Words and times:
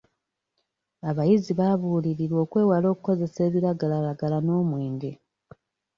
Abayizi 1.09 1.51
baabuulirirwa 1.59 2.39
okwewala 2.45 2.87
okukozesa 2.93 3.39
ebiragalalagala 3.47 4.37
n'omwenge. 4.41 5.11